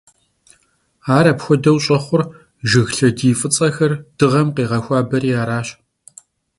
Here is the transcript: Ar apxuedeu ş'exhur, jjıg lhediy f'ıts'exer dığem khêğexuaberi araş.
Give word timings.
Ar 1.17 1.25
apxuedeu 1.31 1.77
ş'exhur, 1.85 2.21
jjıg 2.69 2.87
lhediy 2.97 3.33
f'ıts'exer 3.39 3.91
dığem 4.17 4.49
khêğexuaberi 4.55 5.31
araş. 5.41 5.67